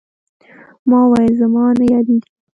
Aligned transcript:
ما 0.89 0.99
وويل 1.07 1.33
زما 1.41 1.63
نه 1.79 1.85
يادېږي. 1.93 2.29